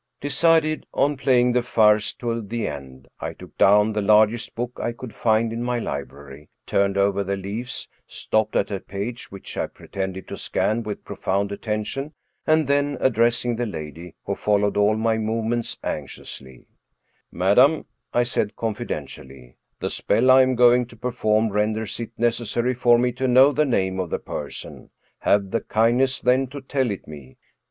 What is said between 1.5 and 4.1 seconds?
the farce to the end, I took down the